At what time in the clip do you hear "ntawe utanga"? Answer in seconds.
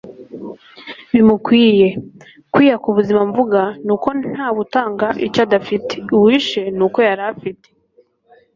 4.33-5.07